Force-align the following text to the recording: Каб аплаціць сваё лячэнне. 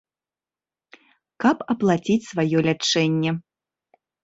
Каб 1.45 1.57
аплаціць 1.75 2.29
сваё 2.31 2.57
лячэнне. 2.71 3.31